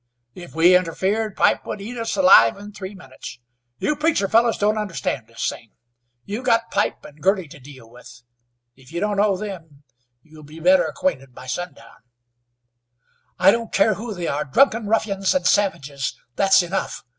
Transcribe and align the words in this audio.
"If 0.33 0.55
we 0.55 0.75
interfered 0.75 1.35
Pipe 1.37 1.63
would 1.67 1.79
eat 1.79 1.95
us 1.95 2.17
alive 2.17 2.57
in 2.57 2.71
three 2.73 2.95
minutes. 2.95 3.37
You 3.77 3.95
preacher 3.95 4.27
fellows 4.27 4.57
don't 4.57 4.79
understand 4.79 5.27
this 5.27 5.47
thing. 5.47 5.73
You've 6.25 6.45
got 6.47 6.71
Pipe 6.71 7.05
and 7.05 7.21
Girty 7.21 7.47
to 7.49 7.59
deal 7.59 7.87
with. 7.87 8.23
If 8.75 8.91
you 8.91 8.99
don't 8.99 9.17
know 9.17 9.37
them, 9.37 9.83
you'll 10.23 10.41
be 10.41 10.59
better 10.59 10.85
acquainted 10.85 11.35
by 11.35 11.45
sundown." 11.45 11.97
"I 13.37 13.51
don't 13.51 13.71
care 13.71 13.93
who 13.93 14.15
they 14.15 14.25
are. 14.27 14.43
Drunken 14.43 14.87
ruffians 14.87 15.35
and 15.35 15.45
savages! 15.45 16.15
That's 16.35 16.63
enough. 16.63 17.03